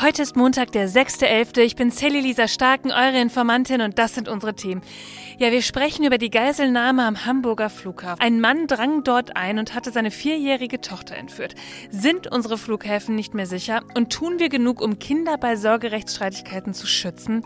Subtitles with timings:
[0.00, 1.58] Heute ist Montag, der 6.11.
[1.58, 4.80] Ich bin Sally Lisa Starken, eure Informantin und das sind unsere Themen.
[5.38, 8.22] Ja, wir sprechen über die Geiselnahme am Hamburger Flughafen.
[8.22, 11.56] Ein Mann drang dort ein und hatte seine vierjährige Tochter entführt.
[11.90, 16.86] Sind unsere Flughäfen nicht mehr sicher und tun wir genug, um Kinder bei Sorgerechtsstreitigkeiten zu
[16.86, 17.42] schützen?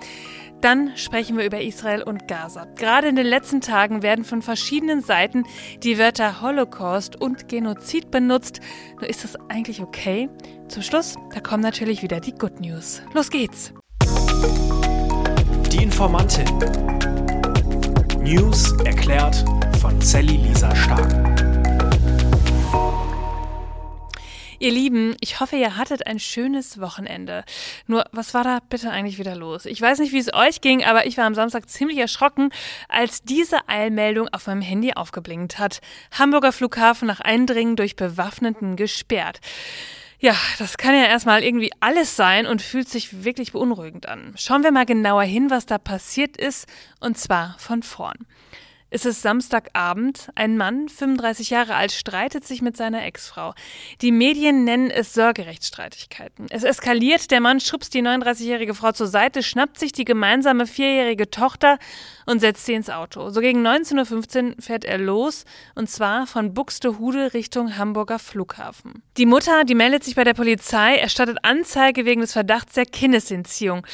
[0.63, 2.67] Dann sprechen wir über Israel und Gaza.
[2.77, 5.43] Gerade in den letzten Tagen werden von verschiedenen Seiten
[5.83, 8.61] die Wörter Holocaust und Genozid benutzt.
[9.01, 10.31] Nur ist das eigentlich okay?
[10.69, 13.03] Zum Schluss, da kommen natürlich wieder die Good News.
[13.13, 13.75] Los geht's!
[15.73, 16.47] Die Informantin.
[18.21, 19.45] News erklärt
[19.81, 21.32] von Sally Lisa Stark.
[24.63, 27.45] Ihr Lieben, ich hoffe, ihr hattet ein schönes Wochenende.
[27.89, 29.67] Nur, was war da bitte eigentlich wieder los?
[29.67, 32.51] Ich weiß nicht, wie es euch ging, aber ich war am Samstag ziemlich erschrocken,
[32.89, 35.81] als diese Eilmeldung auf meinem Handy aufgeblinkt hat.
[36.17, 39.41] Hamburger Flughafen nach Eindringen durch Bewaffneten gesperrt.
[40.21, 44.33] Ja, das kann ja erstmal irgendwie alles sein und fühlt sich wirklich beunruhigend an.
[44.37, 46.69] Schauen wir mal genauer hin, was da passiert ist,
[47.01, 48.29] und zwar von vorn.
[48.95, 50.29] Es ist Samstagabend.
[50.35, 53.55] Ein Mann, 35 Jahre alt, streitet sich mit seiner Ex-Frau.
[54.03, 56.45] Die Medien nennen es Sorgerechtsstreitigkeiten.
[56.51, 57.31] Es eskaliert.
[57.31, 61.79] Der Mann schubst die 39-jährige Frau zur Seite, schnappt sich die gemeinsame vierjährige Tochter
[62.27, 63.31] und setzt sie ins Auto.
[63.31, 69.03] So gegen 19.15 Uhr fährt er los und zwar von Buxtehude Richtung Hamburger Flughafen.
[69.17, 73.87] Die Mutter, die meldet sich bei der Polizei, erstattet Anzeige wegen des Verdachts der Kindesentziehung.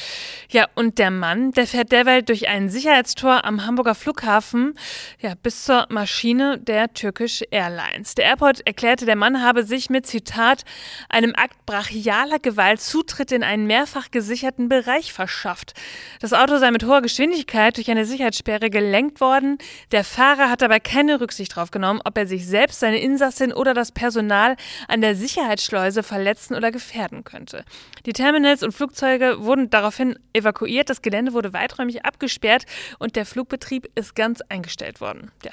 [0.49, 4.73] Ja, und der Mann, der fährt derweil durch ein Sicherheitstor am Hamburger Flughafen
[5.19, 8.15] ja, bis zur Maschine der Turkish Airlines.
[8.15, 10.63] Der Airport erklärte, der Mann habe sich mit, Zitat,
[11.09, 15.73] einem Akt brachialer Gewalt Zutritt in einen mehrfach gesicherten Bereich verschafft.
[16.21, 19.57] Das Auto sei mit hoher Geschwindigkeit durch eine Sicherheitssperre gelenkt worden.
[19.91, 23.73] Der Fahrer hat dabei keine Rücksicht darauf genommen, ob er sich selbst, seine Insassin oder
[23.73, 24.55] das Personal
[24.87, 27.65] an der Sicherheitsschleuse verletzen oder gefährden könnte.
[28.05, 32.65] Die Terminals und Flugzeuge wurden daraufhin evakuiert, das Gelände wurde weiträumig abgesperrt
[32.97, 35.31] und der Flugbetrieb ist ganz eingestellt gestellt worden.
[35.43, 35.51] Ja.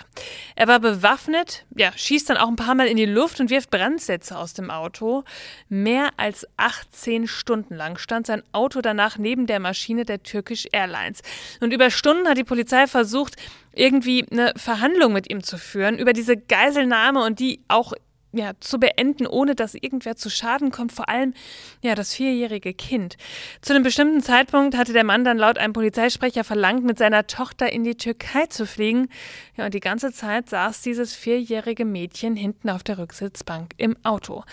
[0.55, 3.71] Er war bewaffnet, ja, schießt dann auch ein paar Mal in die Luft und wirft
[3.71, 5.25] Brandsätze aus dem Auto.
[5.69, 11.23] Mehr als 18 Stunden lang stand sein Auto danach neben der Maschine der Turkish Airlines.
[11.61, 13.35] Und über Stunden hat die Polizei versucht,
[13.73, 17.93] irgendwie eine Verhandlung mit ihm zu führen über diese Geiselnahme und die auch
[18.37, 21.35] ja, zu beenden, ohne dass irgendwer zu Schaden kommt, vor allem
[21.83, 23.17] ja, das vierjährige Kind.
[23.63, 27.73] Zu einem bestimmten Zeitpunkt hatte der Mann dann laut einem Polizeisprecher verlangt, mit seiner Tochter
[27.73, 29.09] in die Türkei zu fliegen.
[29.57, 34.45] Ja, und die ganze Zeit saß dieses vierjährige Mädchen hinten auf der Rücksitzbank im Auto.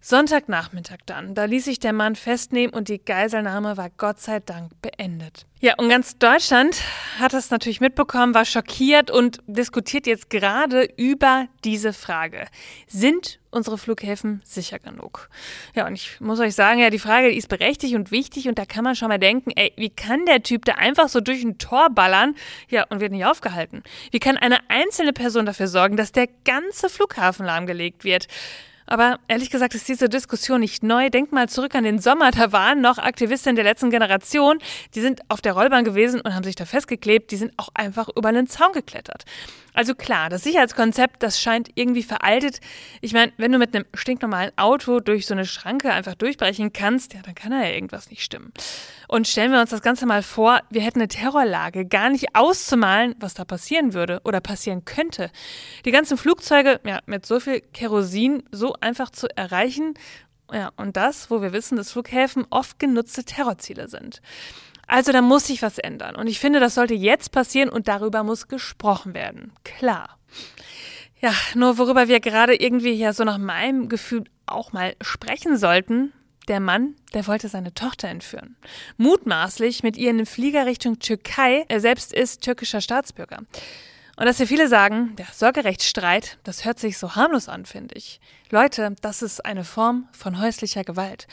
[0.00, 4.72] Sonntagnachmittag dann, da ließ sich der Mann festnehmen und die Geiselnahme war Gott sei Dank
[4.82, 5.46] beendet.
[5.62, 6.80] Ja, und ganz Deutschland
[7.18, 12.46] hat das natürlich mitbekommen, war schockiert und diskutiert jetzt gerade über diese Frage.
[12.86, 13.19] Sind
[13.50, 15.28] unsere Flughäfen sicher genug?
[15.74, 18.58] Ja, und ich muss euch sagen, ja, die Frage die ist berechtigt und wichtig und
[18.58, 21.42] da kann man schon mal denken, ey, wie kann der Typ da einfach so durch
[21.42, 22.34] ein Tor ballern,
[22.68, 23.82] ja, und wird nicht aufgehalten?
[24.10, 28.28] Wie kann eine einzelne Person dafür sorgen, dass der ganze Flughafen lahmgelegt wird?
[28.90, 31.10] Aber ehrlich gesagt ist diese Diskussion nicht neu.
[31.10, 32.32] Denkt mal zurück an den Sommer.
[32.32, 34.58] Da waren noch Aktivisten der letzten Generation.
[34.96, 37.30] Die sind auf der Rollbahn gewesen und haben sich da festgeklebt.
[37.30, 39.24] Die sind auch einfach über einen Zaun geklettert.
[39.72, 42.60] Also klar, das Sicherheitskonzept, das scheint irgendwie veraltet.
[43.00, 47.14] Ich meine, wenn du mit einem stinknormalen Auto durch so eine Schranke einfach durchbrechen kannst,
[47.14, 48.52] ja, dann kann da ja irgendwas nicht stimmen.
[49.06, 53.14] Und stellen wir uns das Ganze mal vor, wir hätten eine Terrorlage, gar nicht auszumalen,
[53.20, 55.30] was da passieren würde oder passieren könnte.
[55.84, 59.94] Die ganzen Flugzeuge, ja, mit so viel Kerosin so einfach zu erreichen,
[60.52, 64.20] ja, und das, wo wir wissen, dass Flughäfen oft genutzte Terrorziele sind.
[64.86, 66.16] Also da muss sich was ändern.
[66.16, 69.52] Und ich finde, das sollte jetzt passieren und darüber muss gesprochen werden.
[69.62, 70.18] Klar.
[71.20, 76.12] Ja, nur worüber wir gerade irgendwie ja so nach meinem Gefühl auch mal sprechen sollten.
[76.48, 78.56] Der Mann, der wollte seine Tochter entführen.
[78.96, 81.64] Mutmaßlich mit ihr in den Flieger Richtung Türkei.
[81.68, 83.38] Er selbst ist türkischer Staatsbürger.
[84.20, 88.20] Und dass hier viele sagen, der Sorgerechtsstreit, das hört sich so harmlos an, finde ich.
[88.50, 91.26] Leute, das ist eine Form von häuslicher Gewalt.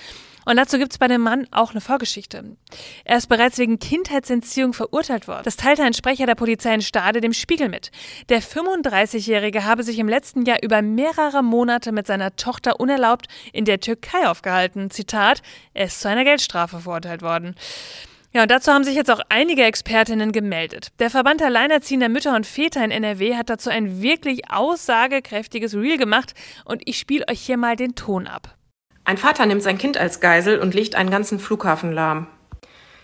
[0.46, 2.56] Und dazu gibt es bei dem Mann auch eine Vorgeschichte.
[3.04, 5.42] Er ist bereits wegen Kindheitsentziehung verurteilt worden.
[5.44, 7.92] Das teilte ein Sprecher der Polizei in Stade dem Spiegel mit.
[8.30, 13.66] Der 35-Jährige habe sich im letzten Jahr über mehrere Monate mit seiner Tochter unerlaubt in
[13.66, 14.92] der Türkei aufgehalten.
[14.92, 15.42] Zitat,
[15.74, 17.56] er ist zu einer Geldstrafe verurteilt worden.
[18.34, 20.90] Ja, und dazu haben sich jetzt auch einige Expertinnen gemeldet.
[21.00, 26.34] Der Verband Alleinerziehender Mütter und Väter in NRW hat dazu ein wirklich aussagekräftiges Reel gemacht
[26.66, 28.56] und ich spiele euch hier mal den Ton ab.
[29.06, 32.28] Ein Vater nimmt sein Kind als Geisel und legt einen ganzen Flughafen lahm.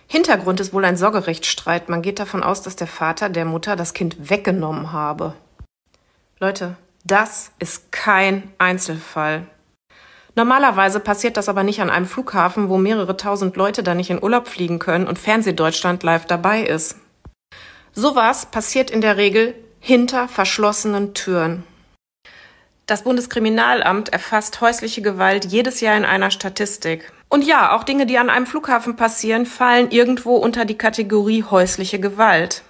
[0.06, 1.88] Hintergrund ist wohl ein Sorgerechtsstreit.
[1.88, 5.34] Man geht davon aus, dass der Vater der Mutter das Kind weggenommen habe.
[6.38, 9.46] Leute, das ist kein Einzelfall.
[10.36, 14.22] Normalerweise passiert das aber nicht an einem Flughafen, wo mehrere tausend Leute da nicht in
[14.22, 16.96] Urlaub fliegen können und Fernsehdeutschland live dabei ist.
[17.92, 21.62] Sowas passiert in der Regel hinter verschlossenen Türen.
[22.86, 27.12] Das Bundeskriminalamt erfasst häusliche Gewalt jedes Jahr in einer Statistik.
[27.28, 31.98] Und ja, auch Dinge, die an einem Flughafen passieren, fallen irgendwo unter die Kategorie häusliche
[31.98, 32.62] Gewalt.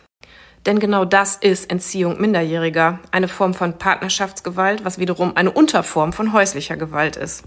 [0.66, 6.32] Denn genau das ist Entziehung Minderjähriger, eine Form von Partnerschaftsgewalt, was wiederum eine Unterform von
[6.32, 7.44] häuslicher Gewalt ist.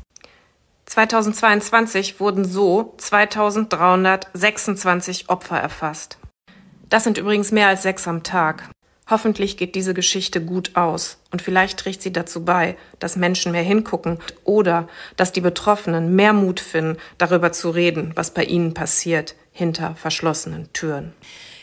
[0.88, 6.18] 2022 wurden so 2326 Opfer erfasst.
[6.90, 8.70] Das sind übrigens mehr als sechs am Tag.
[9.10, 13.64] Hoffentlich geht diese Geschichte gut aus und vielleicht trägt sie dazu bei, dass Menschen mehr
[13.64, 14.88] hingucken oder
[15.18, 20.72] dass die Betroffenen mehr Mut finden, darüber zu reden, was bei ihnen passiert hinter verschlossenen
[20.74, 21.14] Türen.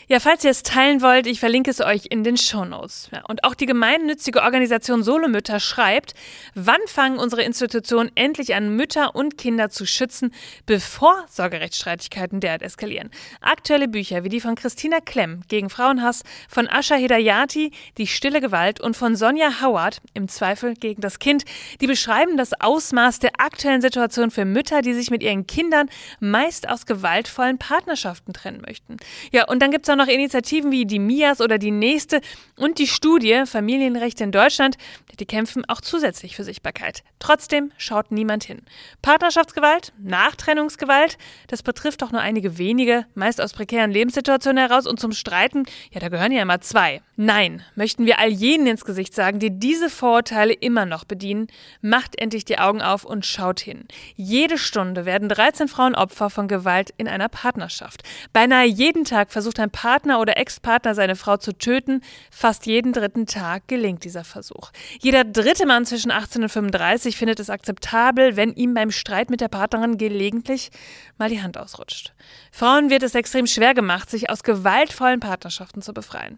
[0.07, 3.09] Ja, falls ihr es teilen wollt, ich verlinke es euch in den Shownotes.
[3.11, 6.13] Ja, und auch die gemeinnützige Organisation Solomütter schreibt,
[6.53, 10.31] wann fangen unsere Institutionen endlich an, Mütter und Kinder zu schützen,
[10.67, 13.09] bevor Sorgerechtsstreitigkeiten derart eskalieren?
[13.41, 18.79] Aktuelle Bücher wie die von Christina Klemm gegen Frauenhass, von Asha Hedayati, Die stille Gewalt
[18.79, 21.45] und von Sonja Howard, Im Zweifel gegen das Kind,
[21.81, 26.69] die beschreiben das Ausmaß der aktuellen Situation für Mütter, die sich mit ihren Kindern meist
[26.69, 28.97] aus gewaltvollen Partnerschaften trennen möchten.
[29.31, 32.21] Ja, und dann gibt es auch noch Initiativen wie die MIAS oder die nächste
[32.57, 34.77] und die Studie Familienrechte in Deutschland,
[35.19, 37.03] die kämpfen auch zusätzlich für Sichtbarkeit.
[37.19, 38.61] Trotzdem schaut niemand hin.
[39.01, 45.13] Partnerschaftsgewalt, Nachtrennungsgewalt, das betrifft doch nur einige wenige, meist aus prekären Lebenssituationen heraus und zum
[45.13, 47.01] Streiten, ja, da gehören ja immer zwei.
[47.15, 51.47] Nein, möchten wir all jenen ins Gesicht sagen, die diese Vorurteile immer noch bedienen,
[51.81, 53.85] macht endlich die Augen auf und schaut hin.
[54.15, 58.03] Jede Stunde werden 13 Frauen Opfer von Gewalt in einer Partnerschaft.
[58.33, 59.84] Beinahe jeden Tag versucht ein Partner
[60.19, 62.01] oder Ex-Partner seine Frau zu töten.
[62.31, 64.71] Fast jeden dritten Tag gelingt dieser Versuch.
[64.99, 69.41] Jeder dritte Mann zwischen 18 und 35 findet es akzeptabel, wenn ihm beim Streit mit
[69.41, 70.71] der Partnerin gelegentlich
[71.17, 72.13] mal die Hand ausrutscht.
[72.51, 76.37] Frauen wird es extrem schwer gemacht, sich aus gewaltvollen Partnerschaften zu befreien.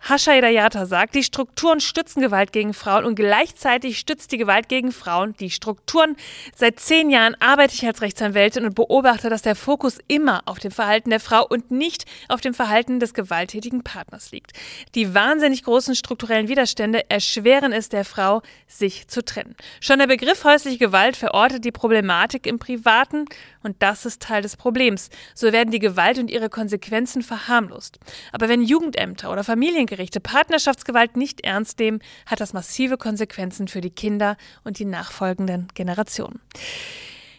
[0.00, 4.92] Hasha Hidayata sagt, die Strukturen stützen Gewalt gegen Frauen und gleichzeitig stützt die Gewalt gegen
[4.92, 6.16] Frauen die Strukturen.
[6.54, 10.70] Seit zehn Jahren arbeite ich als Rechtsanwältin und beobachte, dass der Fokus immer auf dem
[10.70, 14.52] Verhalten der Frau und nicht auf dem Verhalten des gewalttätigen Partners liegt.
[14.94, 19.56] Die wahnsinnig großen strukturellen Widerstände erschweren es der Frau, sich zu trennen.
[19.80, 23.24] Schon der Begriff häusliche Gewalt verortet die Problematik im Privaten
[23.64, 25.10] und das ist Teil des Problems.
[25.34, 27.98] So werden die Gewalt und ihre Konsequenzen verharmlost.
[28.30, 29.42] Aber wenn Jugendämter oder
[29.86, 35.68] Familiengerichte Partnerschaftsgewalt nicht ernst nehmen, hat das massive Konsequenzen für die Kinder und die nachfolgenden
[35.74, 36.40] Generationen.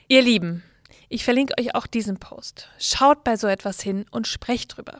[0.08, 0.64] Ihr Lieben,
[1.10, 2.70] ich verlinke euch auch diesen Post.
[2.80, 5.00] Schaut bei so etwas hin und sprecht drüber.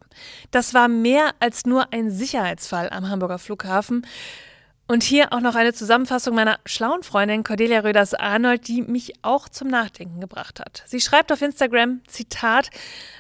[0.52, 4.06] Das war mehr als nur ein Sicherheitsfall am Hamburger Flughafen.
[4.90, 9.68] Und hier auch noch eine Zusammenfassung meiner schlauen Freundin Cordelia Röders-Arnold, die mich auch zum
[9.68, 10.84] Nachdenken gebracht hat.
[10.86, 12.70] Sie schreibt auf Instagram, Zitat,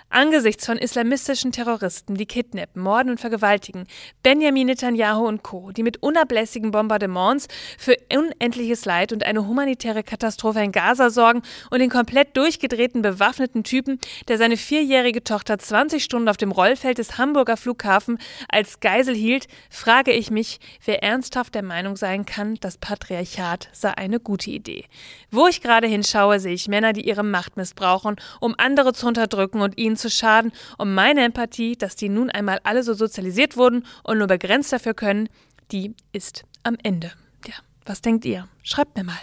[0.10, 3.88] Angesichts von islamistischen Terroristen, die kidnappen, morden und vergewaltigen,
[4.24, 10.62] Benjamin Netanyahu und Co., die mit unablässigen Bombardements für unendliches Leid und eine humanitäre Katastrophe
[10.62, 11.42] in Gaza sorgen
[11.72, 14.00] und den komplett durchgedrehten bewaffneten Typen,
[14.30, 18.18] der seine vierjährige Tochter 20 Stunden auf dem Rollfeld des Hamburger Flughafen
[18.48, 23.90] als Geisel hielt, frage ich mich, wer ernsthaft der Meinung sein kann, das Patriarchat sei
[23.98, 24.86] eine gute Idee.
[25.32, 29.62] Wo ich gerade hinschaue, sehe ich Männer, die ihre Macht missbrauchen, um andere zu unterdrücken
[29.62, 33.88] und ihnen zu schaden, um meine Empathie, dass die nun einmal alle so sozialisiert wurden
[34.04, 35.30] und nur begrenzt dafür können,
[35.72, 37.12] die ist am Ende.
[37.48, 37.56] Ja,
[37.86, 38.48] was denkt ihr?
[38.62, 39.18] Schreibt mir mal.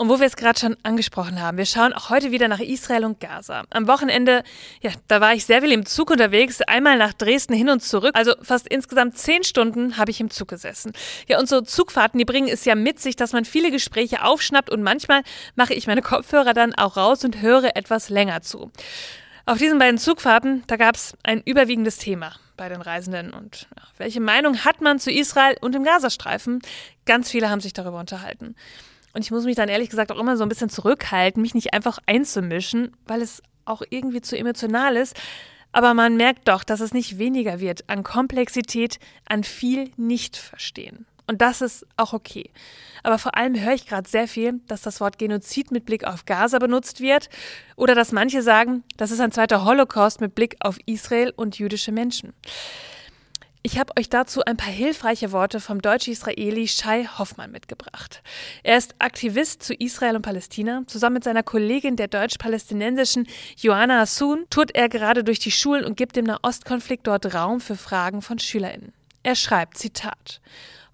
[0.00, 3.04] Und wo wir es gerade schon angesprochen haben, wir schauen auch heute wieder nach Israel
[3.04, 3.64] und Gaza.
[3.68, 4.44] Am Wochenende,
[4.80, 8.12] ja, da war ich sehr viel im Zug unterwegs, einmal nach Dresden hin und zurück.
[8.14, 10.94] Also fast insgesamt zehn Stunden habe ich im Zug gesessen.
[11.28, 14.70] Ja, und so Zugfahrten, die bringen es ja mit sich, dass man viele Gespräche aufschnappt
[14.70, 15.20] und manchmal
[15.54, 18.72] mache ich meine Kopfhörer dann auch raus und höre etwas länger zu.
[19.44, 23.34] Auf diesen beiden Zugfahrten, da gab es ein überwiegendes Thema bei den Reisenden.
[23.34, 26.62] Und ja, welche Meinung hat man zu Israel und dem Gazastreifen?
[27.04, 28.56] Ganz viele haben sich darüber unterhalten.
[29.12, 31.74] Und ich muss mich dann ehrlich gesagt auch immer so ein bisschen zurückhalten, mich nicht
[31.74, 35.16] einfach einzumischen, weil es auch irgendwie zu emotional ist.
[35.72, 41.06] Aber man merkt doch, dass es nicht weniger wird an Komplexität, an viel Nicht-Verstehen.
[41.30, 42.50] Und das ist auch okay.
[43.04, 46.24] Aber vor allem höre ich gerade sehr viel, dass das Wort Genozid mit Blick auf
[46.24, 47.28] Gaza benutzt wird
[47.76, 51.92] oder dass manche sagen, das ist ein zweiter Holocaust mit Blick auf Israel und jüdische
[51.92, 52.32] Menschen.
[53.62, 58.22] Ich habe euch dazu ein paar hilfreiche Worte vom Deutsch-Israeli Shai Hoffmann mitgebracht.
[58.62, 60.82] Er ist Aktivist zu Israel und Palästina.
[60.86, 65.98] Zusammen mit seiner Kollegin, der deutsch-palästinensischen Joanna Hassoun, tourt er gerade durch die Schulen und
[65.98, 68.94] gibt dem Nahostkonflikt dort Raum für Fragen von SchülerInnen.
[69.22, 70.40] Er schreibt, Zitat,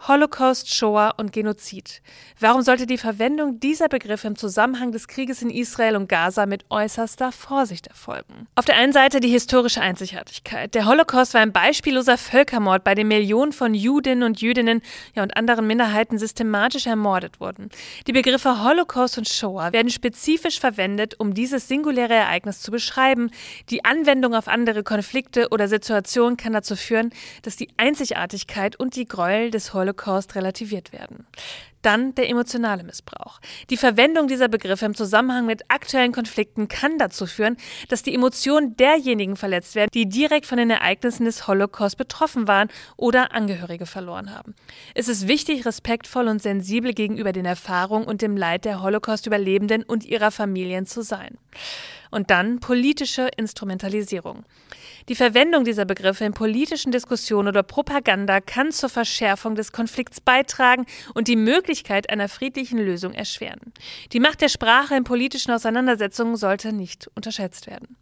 [0.01, 2.03] Holocaust, Shoah und Genozid.
[2.39, 6.65] Warum sollte die Verwendung dieser Begriffe im Zusammenhang des Krieges in Israel und Gaza mit
[6.69, 8.47] äußerster Vorsicht erfolgen?
[8.55, 10.75] Auf der einen Seite die historische Einzigartigkeit.
[10.75, 14.83] Der Holocaust war ein beispielloser Völkermord, bei dem Millionen von Judinnen und Jüdinnen
[15.15, 17.71] ja, und anderen Minderheiten systematisch ermordet wurden.
[18.07, 23.31] Die Begriffe Holocaust und Shoah werden spezifisch verwendet, um dieses singuläre Ereignis zu beschreiben.
[23.71, 27.11] Die Anwendung auf andere Konflikte oder Situationen kann dazu führen,
[27.43, 29.86] dass die Einzigartigkeit und die Gräuel des Holocaust
[30.35, 31.27] relativiert werden.
[31.83, 33.39] Dann der emotionale Missbrauch.
[33.71, 37.57] Die Verwendung dieser Begriffe im Zusammenhang mit aktuellen Konflikten kann dazu führen,
[37.89, 42.69] dass die Emotionen derjenigen verletzt werden, die direkt von den Ereignissen des Holocaust betroffen waren
[42.97, 44.57] oder Angehörige verloren haben.
[44.95, 50.05] Es ist wichtig, respektvoll und sensibel gegenüber den Erfahrungen und dem Leid der Holocaust-Überlebenden und
[50.05, 51.39] ihrer Familien zu sein.
[52.17, 54.47] Und dann politische Instrumentalisierung.
[55.11, 60.87] Die Verwendung dieser Begriffe in politischen Diskussionen oder Propaganda kann zur Verschärfung des Konflikts beitragen
[61.13, 63.61] und die Möglichkeit einer friedlichen Lösung erschweren.
[64.15, 67.99] Die Macht der Sprache in politischen Auseinandersetzungen sollte nicht unterschätzt werden.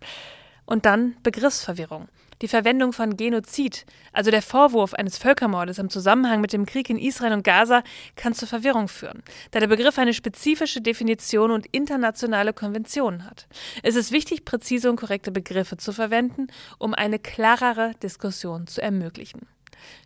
[0.64, 2.06] Und dann Begriffsverwirrung.
[2.42, 6.98] Die Verwendung von Genozid, also der Vorwurf eines Völkermordes im Zusammenhang mit dem Krieg in
[6.98, 7.82] Israel und Gaza,
[8.16, 13.46] kann zur Verwirrung führen, da der Begriff eine spezifische Definition und internationale Konventionen hat.
[13.82, 16.48] Es ist wichtig, präzise und korrekte Begriffe zu verwenden,
[16.78, 19.46] um eine klarere Diskussion zu ermöglichen.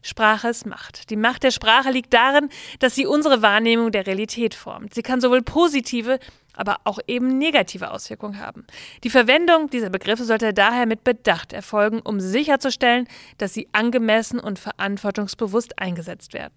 [0.02, 1.11] Sprache ist Macht.
[1.11, 4.94] Die Macht der Sprache liegt darin, dass sie unsere Wahrnehmung der Realität formt.
[4.94, 6.18] Sie kann sowohl positive
[6.58, 8.66] aber auch eben negative Auswirkungen haben.
[9.04, 13.06] Die Verwendung dieser Begriffe sollte daher mit Bedacht erfolgen, um sicherzustellen,
[13.38, 16.54] dass sie angemessen und verantwortungsbewusst eingesetzt werden.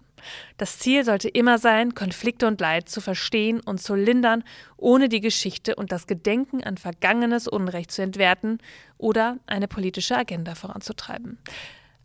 [0.56, 4.44] Das Ziel sollte immer sein, Konflikte und Leid zu verstehen und zu lindern,
[4.76, 8.58] ohne die Geschichte und das Gedenken an vergangenes Unrecht zu entwerten
[8.98, 11.38] oder eine politische Agenda voranzutreiben.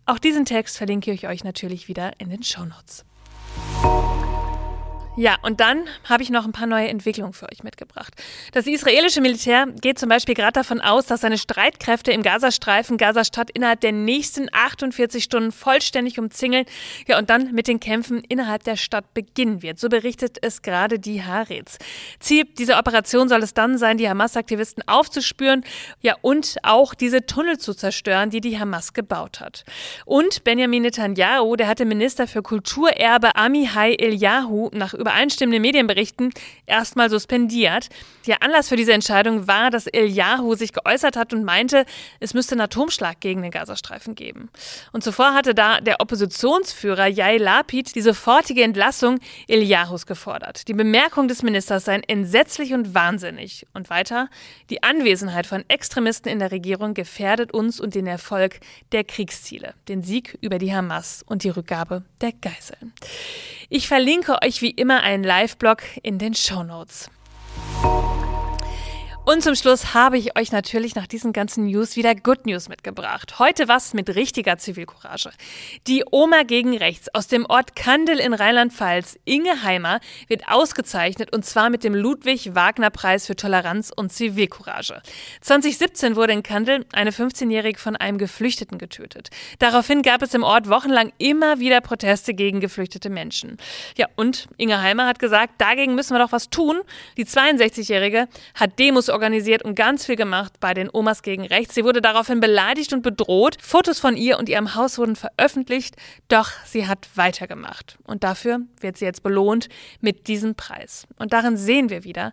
[0.06, 3.04] Auch diesen Text verlinke ich euch natürlich wieder in den Shownotes.
[5.18, 8.14] Ja, und dann habe ich noch ein paar neue Entwicklungen für euch mitgebracht.
[8.52, 13.50] Das israelische Militär geht zum Beispiel gerade davon aus, dass seine Streitkräfte im Gazastreifen Gazastadt
[13.50, 16.66] innerhalb der nächsten 48 Stunden vollständig umzingeln.
[17.08, 19.80] Ja, und dann mit den Kämpfen innerhalb der Stadt beginnen wird.
[19.80, 21.78] So berichtet es gerade die Haaretz.
[22.20, 25.64] Ziel dieser Operation soll es dann sein, die Hamas-Aktivisten aufzuspüren,
[26.00, 29.64] ja, und auch diese Tunnel zu zerstören, die die Hamas gebaut hat.
[30.04, 36.32] Und Benjamin Netanyahu, der hatte Minister für Kulturerbe Amihai Eliyahu nach über übereinstimmenden Medienberichten
[36.66, 37.88] erstmal suspendiert.
[38.26, 41.86] Der Anlass für diese Entscheidung war, dass Eliyahu sich geäußert hat und meinte,
[42.20, 44.50] es müsste einen Atomschlag gegen den Gazastreifen geben.
[44.92, 50.68] Und zuvor hatte da der Oppositionsführer Yair Lapid die sofortige Entlassung Eliahus gefordert.
[50.68, 53.66] Die Bemerkung des Ministers seien entsetzlich und wahnsinnig.
[53.72, 54.28] Und weiter,
[54.68, 58.60] die Anwesenheit von Extremisten in der Regierung gefährdet uns und den Erfolg
[58.92, 62.92] der Kriegsziele, den Sieg über die Hamas und die Rückgabe der Geiseln.
[63.70, 67.10] Ich verlinke euch wie immer einen Live-Blog in den Show Notes.
[69.30, 73.38] Und zum Schluss habe ich euch natürlich nach diesen ganzen News wieder Good News mitgebracht.
[73.38, 75.28] Heute was mit richtiger Zivilcourage.
[75.86, 81.44] Die Oma gegen Rechts aus dem Ort Kandel in Rheinland-Pfalz, Inge Heimer, wird ausgezeichnet und
[81.44, 85.02] zwar mit dem Ludwig-Wagner-Preis für Toleranz und Zivilcourage.
[85.42, 89.28] 2017 wurde in Kandel eine 15-Jährige von einem Geflüchteten getötet.
[89.58, 93.58] Daraufhin gab es im Ort wochenlang immer wieder Proteste gegen geflüchtete Menschen.
[93.94, 96.80] Ja, und Inge Heimer hat gesagt, dagegen müssen wir doch was tun.
[97.18, 101.74] Die 62-Jährige hat Demos organisiert und ganz viel gemacht bei den Omas gegen Rechts.
[101.74, 103.56] Sie wurde daraufhin beleidigt und bedroht.
[103.60, 105.96] Fotos von ihr und ihrem Haus wurden veröffentlicht,
[106.28, 107.98] doch sie hat weitergemacht.
[108.04, 109.68] Und dafür wird sie jetzt belohnt
[110.00, 111.08] mit diesem Preis.
[111.18, 112.32] Und darin sehen wir wieder,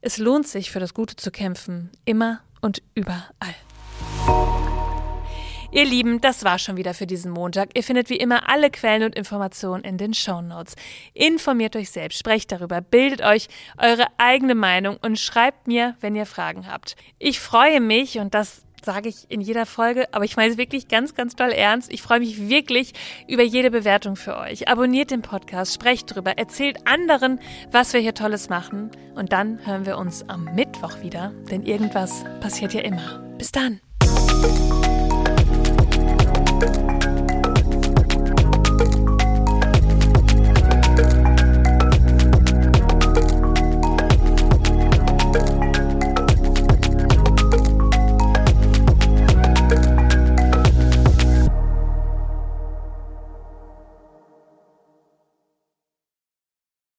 [0.00, 3.56] es lohnt sich für das Gute zu kämpfen, immer und überall.
[5.74, 7.70] Ihr Lieben, das war schon wieder für diesen Montag.
[7.74, 10.76] Ihr findet wie immer alle Quellen und Informationen in den Show Notes.
[11.14, 13.48] Informiert euch selbst, sprecht darüber, bildet euch
[13.78, 16.94] eure eigene Meinung und schreibt mir, wenn ihr Fragen habt.
[17.18, 20.88] Ich freue mich und das sage ich in jeder Folge, aber ich meine es wirklich
[20.88, 21.90] ganz, ganz doll ernst.
[21.90, 22.92] Ich freue mich wirklich
[23.26, 24.68] über jede Bewertung für euch.
[24.68, 29.86] Abonniert den Podcast, sprecht drüber, erzählt anderen, was wir hier Tolles machen und dann hören
[29.86, 33.20] wir uns am Mittwoch wieder, denn irgendwas passiert ja immer.
[33.38, 33.80] Bis dann.